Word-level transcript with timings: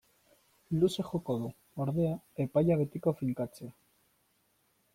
Luze 0.83 1.03
joko 1.09 1.35
du, 1.41 1.51
ordea, 1.85 2.15
epaia 2.47 2.79
betiko 2.81 3.13
finkatzea. 3.21 3.73